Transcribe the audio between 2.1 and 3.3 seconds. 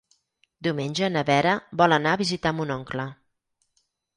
a visitar mon oncle.